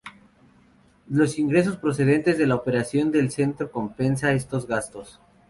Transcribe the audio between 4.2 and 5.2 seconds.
estos gastos.